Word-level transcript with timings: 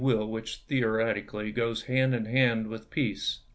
will 0.03 0.27
which 0.27 0.55
theoretically 0.67 1.51
goes 1.51 1.83
hand 1.83 2.15
in 2.15 2.25
hand 2.25 2.65
with 2.65 2.89
peace. 2.89 3.41